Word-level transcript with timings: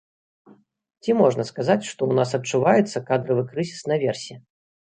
Ці 1.03 1.11
можна 1.19 1.45
сказаць, 1.51 1.85
што 1.91 1.97
ў 2.05 2.13
нас 2.21 2.29
адчуваецца 2.39 3.05
кадравы 3.11 3.47
крызіс 3.51 3.81
наверсе? 3.93 4.33